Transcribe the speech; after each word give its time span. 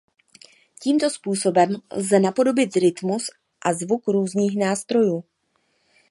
Tímto 0.79 1.09
způsobem 1.09 1.69
lze 1.91 2.19
napodobit 2.19 2.75
rytmus 2.75 3.29
a 3.65 3.73
zvuk 3.73 4.07
různých 4.07 4.57
nástrojů. 4.59 5.23